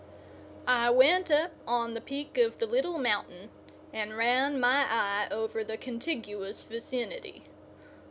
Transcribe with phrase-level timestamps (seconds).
[0.65, 3.51] I went up on the peak of the little mountain
[3.93, 7.43] and ran my eye over the contiguous vicinity.